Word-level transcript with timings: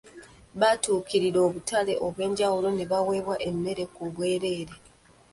Batuukirira 0.59 1.39
obutale 1.47 1.93
obwenjawulo 2.05 2.67
ne 2.73 2.85
baweebwa 2.91 3.35
emmere 3.49 3.83
ku 3.95 4.03
bwereere. 4.13 4.75